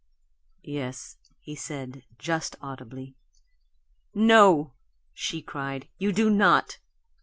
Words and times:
"Yes," 0.65 1.17
he 1.39 1.53
said, 1.55 2.01
just 2.17 2.55
audibly. 2.59 3.13
"No!" 4.15 4.73
she 5.13 5.43
cried. 5.43 5.89
"You 5.99 6.11
do 6.11 6.27
not. 6.31 6.79